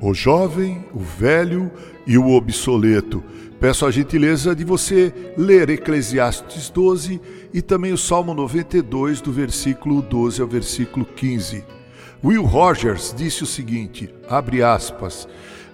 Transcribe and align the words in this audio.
o 0.00 0.12
jovem, 0.12 0.84
o 0.92 0.98
velho 0.98 1.70
e 2.06 2.16
o 2.18 2.30
obsoleto. 2.30 3.22
Peço 3.58 3.86
a 3.86 3.90
gentileza 3.90 4.54
de 4.54 4.64
você 4.64 5.12
ler 5.36 5.70
Eclesiastes 5.70 6.68
12 6.68 7.20
e 7.54 7.62
também 7.62 7.92
o 7.92 7.98
Salmo 7.98 8.34
92, 8.34 9.20
do 9.20 9.32
versículo 9.32 10.02
12 10.02 10.42
ao 10.42 10.48
versículo 10.48 11.06
15. 11.06 11.64
Will 12.22 12.44
Rogers 12.44 13.14
disse 13.16 13.42
o 13.42 13.46
seguinte: 13.46 14.12
abre 14.28 14.62
aspas, 14.62 15.26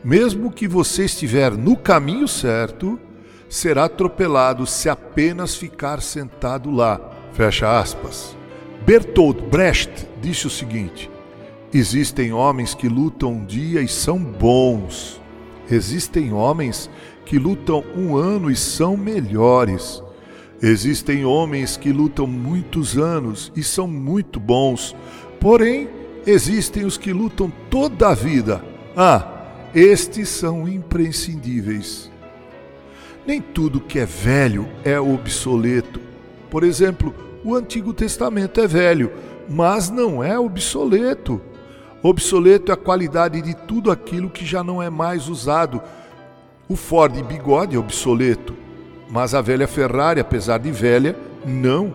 mesmo 0.05 0.51
que 0.51 0.69
você 0.69 1.05
estiver 1.05 1.53
no 1.53 1.77
caminho 1.77 2.29
certo, 2.29 2.99
será 3.49 3.85
atropelado 3.85 4.65
se 4.67 4.89
apenas 4.89 5.57
ficar 5.57 6.01
sentado 6.01 6.71
lá. 6.71 7.01
Fecha 7.33 7.79
aspas. 7.79 8.37
Bertolt 8.87 9.41
Brecht 9.43 10.07
disse 10.21 10.47
o 10.47 10.51
seguinte: 10.51 11.11
Existem 11.75 12.35
homens 12.35 12.75
que 12.75 12.87
lutam 12.87 13.33
um 13.33 13.45
dia 13.47 13.81
e 13.81 13.89
são 13.89 14.19
bons. 14.19 15.19
Existem 15.71 16.31
homens 16.31 16.91
que 17.25 17.39
lutam 17.39 17.83
um 17.97 18.15
ano 18.15 18.51
e 18.51 18.57
são 18.57 18.95
melhores. 18.95 20.03
Existem 20.61 21.25
homens 21.25 21.79
que 21.79 21.91
lutam 21.91 22.27
muitos 22.27 22.99
anos 22.99 23.51
e 23.57 23.63
são 23.63 23.89
muito 23.89 24.39
bons. 24.39 24.95
Porém, 25.41 25.89
existem 26.27 26.85
os 26.85 26.99
que 26.99 27.11
lutam 27.11 27.51
toda 27.71 28.11
a 28.11 28.15
vida. 28.15 28.63
Ah, 28.95 29.71
estes 29.75 30.29
são 30.29 30.69
imprescindíveis. 30.69 32.11
Nem 33.27 33.41
tudo 33.41 33.81
que 33.81 33.99
é 33.99 34.05
velho 34.05 34.69
é 34.85 35.01
obsoleto. 35.01 36.01
Por 36.51 36.65
exemplo, 36.65 37.15
o 37.43 37.55
Antigo 37.55 37.95
Testamento 37.95 38.61
é 38.61 38.67
velho, 38.67 39.11
mas 39.49 39.89
não 39.89 40.23
é 40.23 40.39
obsoleto. 40.39 41.41
Obsoleto 42.03 42.73
é 42.73 42.75
a 42.75 42.77
qualidade 42.77 43.41
de 43.41 43.55
tudo 43.55 43.91
aquilo 43.91 44.29
que 44.29 44.45
já 44.45 44.65
não 44.65 44.83
é 44.83 44.91
mais 44.91 45.29
usado. 45.29 45.81
O 46.69 46.75
Ford 46.75 47.15
Bigode 47.23 47.77
é 47.77 47.79
obsoleto, 47.79 48.57
mas 49.09 49.35
a 49.35 49.41
velha 49.41 49.69
Ferrari, 49.69 50.19
apesar 50.19 50.59
de 50.59 50.73
velha, 50.73 51.17
não. 51.47 51.95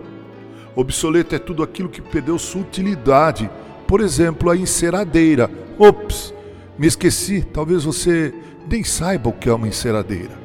Obsoleto 0.76 1.36
é 1.36 1.40
tudo 1.40 1.62
aquilo 1.62 1.90
que 1.90 2.02
perdeu 2.02 2.40
sua 2.40 2.62
utilidade. 2.62 3.50
Por 3.86 4.00
exemplo, 4.00 4.50
a 4.50 4.56
enceradeira. 4.56 5.50
Ops, 5.78 6.34
me 6.78 6.88
esqueci, 6.88 7.42
talvez 7.42 7.84
você 7.84 8.34
nem 8.70 8.84
saiba 8.84 9.30
o 9.30 9.34
que 9.34 9.50
é 9.50 9.54
uma 9.54 9.68
enceradeira. 9.68 10.38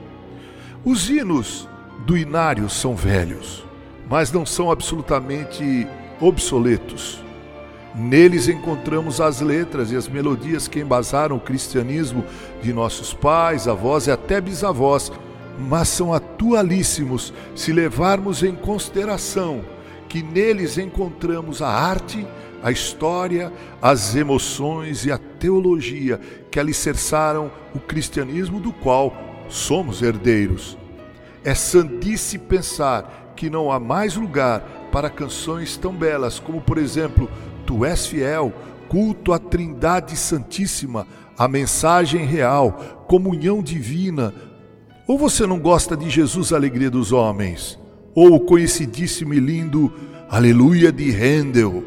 Os 0.84 1.08
hinos 1.08 1.68
do 2.04 2.16
inário 2.16 2.68
são 2.68 2.96
velhos, 2.96 3.64
mas 4.10 4.32
não 4.32 4.44
são 4.44 4.72
absolutamente 4.72 5.86
obsoletos. 6.20 7.22
Neles 7.94 8.48
encontramos 8.48 9.20
as 9.20 9.40
letras 9.40 9.92
e 9.92 9.96
as 9.96 10.08
melodias 10.08 10.66
que 10.66 10.80
embasaram 10.80 11.36
o 11.36 11.40
cristianismo 11.40 12.24
de 12.62 12.72
nossos 12.72 13.12
pais, 13.12 13.68
avós 13.68 14.06
e 14.06 14.10
até 14.10 14.40
bisavós, 14.40 15.12
mas 15.58 15.88
são 15.88 16.14
atualíssimos 16.14 17.34
se 17.54 17.72
levarmos 17.72 18.42
em 18.42 18.54
consideração 18.54 19.62
que 20.08 20.22
neles 20.22 20.78
encontramos 20.78 21.60
a 21.60 21.68
arte, 21.68 22.26
a 22.62 22.70
história, 22.70 23.52
as 23.80 24.14
emoções 24.14 25.04
e 25.04 25.12
a 25.12 25.18
teologia 25.18 26.20
que 26.50 26.60
alicerçaram 26.60 27.50
o 27.74 27.78
cristianismo 27.80 28.60
do 28.60 28.72
qual 28.72 29.14
somos 29.48 30.00
herdeiros. 30.00 30.78
É 31.44 31.54
sandice 31.54 32.38
pensar 32.38 33.32
que 33.34 33.50
não 33.50 33.72
há 33.72 33.80
mais 33.80 34.14
lugar 34.14 34.88
para 34.92 35.10
canções 35.10 35.76
tão 35.76 35.92
belas 35.92 36.38
como, 36.38 36.60
por 36.60 36.78
exemplo, 36.78 37.28
Tu 37.66 37.84
és 37.84 38.06
fiel, 38.06 38.52
culto 38.88 39.32
à 39.32 39.38
Trindade 39.38 40.16
Santíssima, 40.16 41.06
a 41.36 41.48
mensagem 41.48 42.24
real, 42.24 43.04
comunhão 43.08 43.62
divina. 43.62 44.34
Ou 45.06 45.18
você 45.18 45.46
não 45.46 45.58
gosta 45.58 45.96
de 45.96 46.08
Jesus, 46.10 46.52
alegria 46.52 46.90
dos 46.90 47.12
homens? 47.12 47.78
Ou 48.14 48.34
o 48.34 48.40
conhecidíssimo 48.40 49.32
e 49.34 49.40
lindo 49.40 49.92
Aleluia 50.28 50.90
de 50.90 51.10
Handel? 51.10 51.84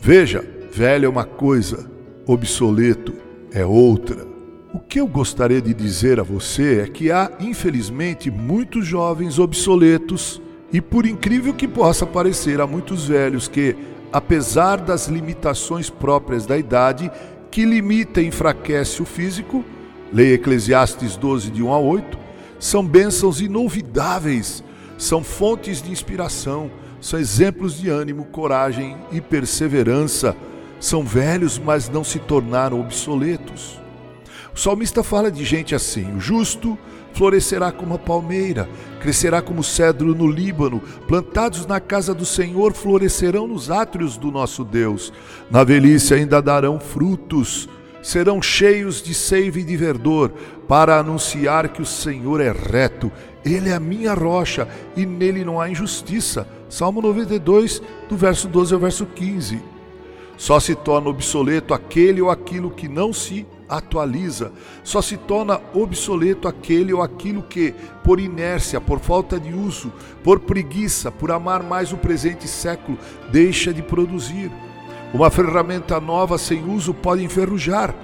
Veja, 0.00 0.44
velho 0.72 1.06
é 1.06 1.08
uma 1.08 1.24
coisa, 1.24 1.90
obsoleto 2.26 3.12
é 3.52 3.64
outra. 3.64 4.26
O 4.72 4.78
que 4.78 5.00
eu 5.00 5.06
gostaria 5.08 5.60
de 5.60 5.74
dizer 5.74 6.20
a 6.20 6.22
você 6.22 6.82
é 6.82 6.86
que 6.86 7.10
há, 7.10 7.32
infelizmente, 7.40 8.30
muitos 8.30 8.86
jovens 8.86 9.38
obsoletos 9.38 10.40
e, 10.72 10.80
por 10.80 11.04
incrível 11.04 11.52
que 11.52 11.66
possa 11.66 12.06
parecer, 12.06 12.60
há 12.60 12.66
muitos 12.66 13.08
velhos 13.08 13.48
que, 13.48 13.74
apesar 14.12 14.78
das 14.78 15.06
limitações 15.08 15.90
próprias 15.90 16.46
da 16.46 16.58
idade, 16.58 17.10
que 17.50 17.64
limita 17.64 18.20
e 18.20 18.26
enfraquece 18.26 19.02
o 19.02 19.04
físico, 19.04 19.64
leia 20.12 20.34
Eclesiastes 20.34 21.16
12, 21.16 21.50
de 21.50 21.62
1 21.62 21.72
a 21.72 21.78
8, 21.78 22.18
são 22.58 22.84
bênçãos 22.86 23.40
inolvidáveis, 23.40 24.62
são 24.98 25.24
fontes 25.24 25.80
de 25.80 25.90
inspiração, 25.90 26.70
são 27.00 27.18
exemplos 27.18 27.78
de 27.78 27.88
ânimo, 27.88 28.26
coragem 28.26 28.96
e 29.10 29.20
perseverança. 29.20 30.36
São 30.78 31.02
velhos, 31.02 31.58
mas 31.58 31.88
não 31.88 32.04
se 32.04 32.18
tornaram 32.18 32.80
obsoletos. 32.80 33.80
O 34.54 34.58
salmista 34.58 35.02
fala 35.02 35.30
de 35.30 35.44
gente 35.44 35.74
assim: 35.74 36.16
o 36.16 36.20
justo 36.20 36.78
florescerá 37.12 37.72
como 37.72 37.94
a 37.94 37.98
palmeira, 37.98 38.68
crescerá 39.00 39.42
como 39.42 39.62
cedro 39.62 40.14
no 40.14 40.26
Líbano, 40.26 40.80
plantados 41.06 41.66
na 41.66 41.80
casa 41.80 42.14
do 42.14 42.24
Senhor, 42.24 42.72
florescerão 42.72 43.46
nos 43.46 43.70
átrios 43.70 44.16
do 44.16 44.30
nosso 44.30 44.64
Deus. 44.64 45.12
Na 45.50 45.64
velhice 45.64 46.14
ainda 46.14 46.40
darão 46.40 46.78
frutos, 46.78 47.68
serão 48.02 48.40
cheios 48.40 49.02
de 49.02 49.14
seiva 49.14 49.60
e 49.60 49.64
de 49.64 49.76
verdor, 49.76 50.32
para 50.68 50.98
anunciar 50.98 51.68
que 51.68 51.82
o 51.82 51.86
Senhor 51.86 52.40
é 52.40 52.52
reto, 52.52 53.10
ele 53.44 53.70
é 53.70 53.74
a 53.74 53.80
minha 53.80 54.14
rocha 54.14 54.68
e 54.96 55.04
nele 55.04 55.44
não 55.44 55.60
há 55.60 55.68
injustiça. 55.68 56.46
Salmo 56.68 57.02
92, 57.02 57.82
do 58.08 58.16
verso 58.16 58.46
12 58.48 58.74
ao 58.74 58.80
verso 58.80 59.06
15. 59.06 59.60
Só 60.36 60.58
se 60.58 60.74
torna 60.74 61.08
obsoleto 61.08 61.74
aquele 61.74 62.22
ou 62.22 62.30
aquilo 62.30 62.70
que 62.70 62.88
não 62.88 63.12
se 63.12 63.46
atualiza, 63.70 64.52
só 64.82 65.00
se 65.00 65.16
torna 65.16 65.60
obsoleto 65.72 66.48
aquele 66.48 66.92
ou 66.92 67.00
aquilo 67.00 67.42
que, 67.42 67.74
por 68.02 68.18
inércia, 68.18 68.80
por 68.80 68.98
falta 68.98 69.38
de 69.38 69.54
uso, 69.54 69.92
por 70.24 70.40
preguiça, 70.40 71.10
por 71.10 71.30
amar 71.30 71.62
mais 71.62 71.92
o 71.92 71.96
presente 71.96 72.48
século, 72.48 72.98
deixa 73.30 73.72
de 73.72 73.82
produzir. 73.82 74.50
Uma 75.14 75.30
ferramenta 75.30 76.00
nova 76.00 76.36
sem 76.36 76.68
uso 76.68 76.92
pode 76.92 77.24
enferrujar. 77.24 77.94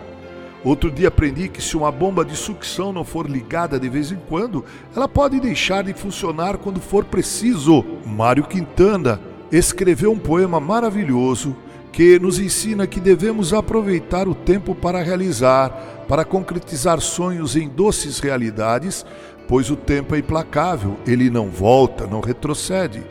Outro 0.64 0.90
dia 0.90 1.08
aprendi 1.08 1.48
que 1.48 1.62
se 1.62 1.76
uma 1.76 1.92
bomba 1.92 2.24
de 2.24 2.36
sucção 2.36 2.92
não 2.92 3.04
for 3.04 3.30
ligada 3.30 3.78
de 3.78 3.88
vez 3.88 4.10
em 4.10 4.18
quando, 4.28 4.64
ela 4.94 5.08
pode 5.08 5.38
deixar 5.38 5.84
de 5.84 5.94
funcionar 5.94 6.56
quando 6.56 6.80
for 6.80 7.04
preciso. 7.04 7.84
Mário 8.04 8.44
Quintana 8.44 9.20
escreveu 9.52 10.10
um 10.10 10.18
poema 10.18 10.58
maravilhoso 10.58 11.56
que 11.96 12.18
nos 12.18 12.38
ensina 12.38 12.86
que 12.86 13.00
devemos 13.00 13.54
aproveitar 13.54 14.28
o 14.28 14.34
tempo 14.34 14.74
para 14.74 15.02
realizar, 15.02 16.04
para 16.06 16.26
concretizar 16.26 17.00
sonhos 17.00 17.56
em 17.56 17.70
doces 17.70 18.18
realidades, 18.18 19.02
pois 19.48 19.70
o 19.70 19.76
tempo 19.76 20.14
é 20.14 20.18
implacável, 20.18 20.98
ele 21.06 21.30
não 21.30 21.48
volta, 21.48 22.06
não 22.06 22.20
retrocede. 22.20 23.02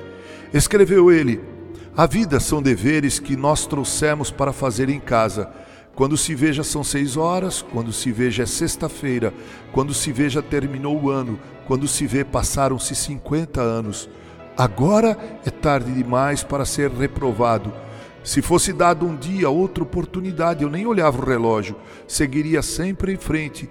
Escreveu 0.53 1.12
ele: 1.12 1.41
A 1.97 2.06
vida 2.06 2.40
são 2.40 2.62
deveres 2.62 3.18
que 3.18 3.35
nós 3.35 3.66
trouxemos 3.66 4.29
para 4.29 4.53
fazer 4.53 4.88
em 4.88 5.00
casa. 5.00 5.50
Quando 5.95 6.16
se 6.16 6.35
veja 6.35 6.63
são 6.63 6.84
seis 6.84 7.18
horas, 7.18 7.63
quando 7.63 7.91
se 7.91 8.12
veja 8.12 8.44
é 8.44 8.45
sexta-feira, 8.45 9.33
quando 9.71 9.95
se 9.95 10.12
veja 10.12 10.44
terminou 10.44 11.01
o 11.01 11.10
ano, 11.10 11.39
quando 11.65 11.88
se 11.88 12.06
vê 12.06 12.24
passaram-se 12.24 12.94
cinquenta 12.94 13.62
anos. 13.62 14.07
Agora 14.56 15.18
é 15.44 15.50
tarde 15.50 15.92
demais 15.92 16.44
para 16.44 16.65
ser 16.65 16.92
reprovado 16.92 17.74
se 18.25 18.42
fosse 18.42 18.74
dado 18.74 19.06
um 19.06 19.16
dia 19.16 19.51
outra 19.51 19.83
oportunidade, 19.83 20.63
eu 20.63 20.69
nem 20.69 20.88
olhava 20.88 21.22
o 21.22 21.25
relógio, 21.25 21.75
seguiria 22.07 22.63
sempre 22.63 23.13
em 23.13 23.18
frente, 23.18 23.69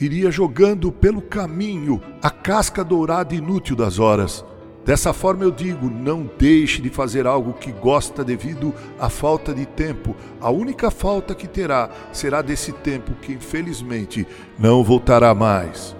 iria 0.00 0.30
jogando 0.30 0.92
pelo 0.92 1.20
caminho 1.20 2.00
a 2.22 2.30
casca 2.30 2.84
dourada 2.84 3.34
inútil 3.34 3.74
das 3.74 3.98
horas. 3.98 4.44
Dessa 4.86 5.12
forma 5.12 5.42
eu 5.42 5.50
digo: 5.50 5.90
não 5.90 6.30
deixe 6.38 6.80
de 6.80 6.88
fazer 6.88 7.26
algo 7.26 7.54
que 7.54 7.72
gosta 7.72 8.22
devido 8.22 8.72
à 9.00 9.10
falta 9.10 9.52
de 9.52 9.66
tempo. 9.66 10.14
A 10.40 10.48
única 10.48 10.92
falta 10.92 11.34
que 11.34 11.48
terá 11.48 11.90
será 12.12 12.40
desse 12.40 12.70
tempo 12.70 13.14
que 13.20 13.32
infelizmente 13.32 14.24
não 14.56 14.84
voltará 14.84 15.34
mais. 15.34 15.96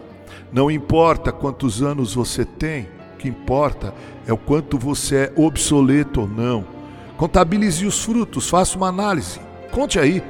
Não 0.52 0.70
importa 0.70 1.32
quantos 1.32 1.82
anos 1.82 2.14
você 2.14 2.44
tem, 2.44 2.88
o 3.14 3.18
que 3.18 3.28
importa 3.28 3.92
é 4.24 4.32
o 4.32 4.38
quanto 4.38 4.78
você 4.78 5.16
é 5.16 5.32
obsoleto 5.34 6.20
ou 6.20 6.28
não. 6.28 6.77
Contabilize 7.18 7.84
os 7.84 8.04
frutos, 8.04 8.48
faça 8.48 8.76
uma 8.76 8.88
análise. 8.88 9.40
Conte 9.72 9.98
aí. 9.98 10.22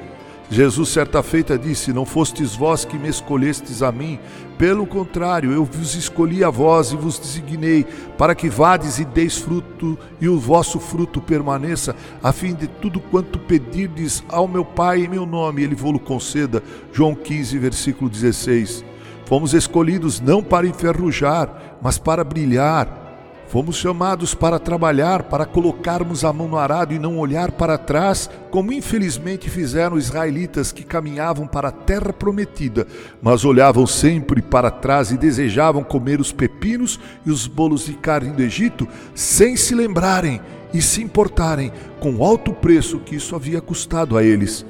Jesus, 0.50 0.88
certa 0.88 1.22
feita, 1.22 1.58
disse: 1.58 1.92
Não 1.92 2.06
fostes 2.06 2.56
vós 2.56 2.82
que 2.86 2.98
me 2.98 3.10
escolhestes 3.10 3.82
a 3.82 3.92
mim, 3.92 4.18
pelo 4.56 4.86
contrário, 4.86 5.52
eu 5.52 5.66
vos 5.66 5.94
escolhi 5.94 6.42
a 6.42 6.48
vós 6.48 6.90
e 6.90 6.96
vos 6.96 7.18
designei, 7.18 7.84
para 8.16 8.34
que 8.34 8.48
vades 8.48 8.98
e 8.98 9.04
deis 9.04 9.36
fruto, 9.36 9.98
e 10.18 10.30
o 10.30 10.38
vosso 10.38 10.80
fruto 10.80 11.20
permaneça, 11.20 11.94
a 12.22 12.32
fim 12.32 12.54
de 12.54 12.66
tudo 12.66 12.98
quanto 12.98 13.38
pedirdes 13.38 14.24
ao 14.26 14.48
meu 14.48 14.64
Pai 14.64 15.04
em 15.04 15.08
meu 15.08 15.26
nome, 15.26 15.62
ele 15.62 15.74
vou-lo 15.74 16.00
conceda. 16.00 16.62
João 16.90 17.14
15, 17.14 17.58
versículo 17.58 18.08
16. 18.08 18.82
Fomos 19.26 19.52
escolhidos 19.52 20.20
não 20.20 20.42
para 20.42 20.66
enferrujar, 20.66 21.76
mas 21.82 21.98
para 21.98 22.24
brilhar 22.24 23.07
Fomos 23.48 23.76
chamados 23.76 24.34
para 24.34 24.58
trabalhar, 24.58 25.22
para 25.22 25.46
colocarmos 25.46 26.22
a 26.22 26.30
mão 26.34 26.46
no 26.46 26.58
arado 26.58 26.92
e 26.92 26.98
não 26.98 27.18
olhar 27.18 27.50
para 27.50 27.78
trás, 27.78 28.28
como 28.50 28.74
infelizmente 28.74 29.48
fizeram 29.48 29.96
os 29.96 30.04
israelitas 30.04 30.70
que 30.70 30.84
caminhavam 30.84 31.46
para 31.46 31.68
a 31.68 31.72
terra 31.72 32.12
prometida, 32.12 32.86
mas 33.22 33.46
olhavam 33.46 33.86
sempre 33.86 34.42
para 34.42 34.70
trás 34.70 35.10
e 35.10 35.16
desejavam 35.16 35.82
comer 35.82 36.20
os 36.20 36.30
pepinos 36.30 37.00
e 37.24 37.30
os 37.30 37.46
bolos 37.46 37.86
de 37.86 37.94
carne 37.94 38.32
do 38.32 38.42
Egito, 38.42 38.86
sem 39.14 39.56
se 39.56 39.74
lembrarem 39.74 40.42
e 40.74 40.82
se 40.82 41.02
importarem 41.02 41.72
com 42.00 42.16
o 42.16 42.24
alto 42.24 42.52
preço 42.52 42.98
que 42.98 43.16
isso 43.16 43.34
havia 43.34 43.62
custado 43.62 44.18
a 44.18 44.22
eles. 44.22 44.66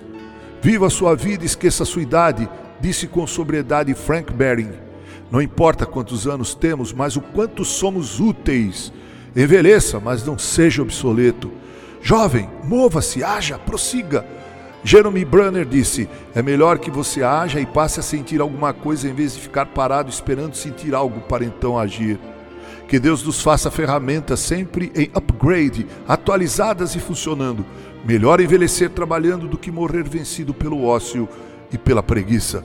Viva 0.63 0.87
a 0.87 0.91
sua 0.91 1.17
vida 1.17 1.45
esqueça 1.45 1.83
a 1.83 1.87
sua 1.87 2.03
idade, 2.03 2.49
disse 2.81 3.09
com 3.09 3.27
sobriedade 3.27 3.93
Frank 3.93 4.33
Bering. 4.33 4.88
Não 5.31 5.43
importa 5.43 5.85
quantos 5.85 6.27
anos 6.27 6.55
temos, 6.55 6.93
mas 6.93 7.17
o 7.17 7.21
quanto 7.21 7.65
somos 7.65 8.19
úteis. 8.19 8.93
Envelheça, 9.37 10.01
mas 10.01 10.25
não 10.25 10.39
seja 10.39 10.83
obsoleto. 10.83 11.51
Jovem, 12.01 12.49
mova-se, 12.65 13.23
haja, 13.23 13.59
prossiga. 13.59 14.25
Jeremy 14.83 15.25
Brunner 15.25 15.67
disse: 15.67 16.09
É 16.35 16.43
melhor 16.43 16.79
que 16.79 16.91
você 16.91 17.23
haja 17.23 17.61
e 17.61 17.67
passe 17.67 18.01
a 18.01 18.03
sentir 18.03 18.41
alguma 18.41 18.73
coisa 18.73 19.09
em 19.09 19.13
vez 19.13 19.35
de 19.35 19.41
ficar 19.41 19.67
parado 19.67 20.09
esperando 20.09 20.55
sentir 20.55 20.95
algo 20.95 21.21
para 21.21 21.45
então 21.45 21.79
agir. 21.79 22.19
Que 22.89 22.99
Deus 22.99 23.23
nos 23.23 23.43
faça 23.43 23.71
ferramentas 23.71 24.41
sempre 24.41 24.91
em 24.95 25.11
upgrade, 25.15 25.87
atualizadas 26.07 26.95
e 26.95 27.01
funcionando. 27.01 27.67
Melhor 28.03 28.41
envelhecer 28.41 28.89
trabalhando 28.89 29.47
do 29.47 29.59
que 29.59 29.71
morrer 29.71 30.05
vencido 30.09 30.55
pelo 30.55 30.83
ócio 30.85 31.29
e 31.71 31.77
pela 31.77 32.03
preguiça. 32.03 32.65